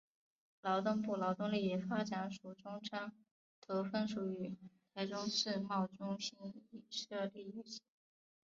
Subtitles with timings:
[0.63, 3.11] 劳动部劳动力发展署中彰
[3.61, 4.57] 投分署与
[4.95, 6.35] 台中世贸中心
[6.71, 7.79] 亦设立于此。